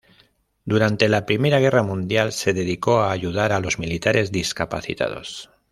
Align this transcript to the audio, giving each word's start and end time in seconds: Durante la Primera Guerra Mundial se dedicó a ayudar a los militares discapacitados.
Durante 0.65 1.07
la 1.09 1.27
Primera 1.27 1.59
Guerra 1.59 1.83
Mundial 1.83 2.31
se 2.31 2.53
dedicó 2.53 3.01
a 3.01 3.11
ayudar 3.11 3.51
a 3.51 3.59
los 3.59 3.77
militares 3.77 4.31
discapacitados. 4.31 5.51